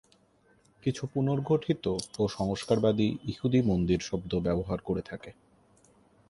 [0.83, 1.85] কিছু পুনর্গঠিত
[2.19, 5.31] ও সংস্কারবাদী ইহুদি "মন্দির" শব্দ ব্যবহার করে থাকে।